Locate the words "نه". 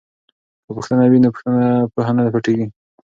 2.17-2.21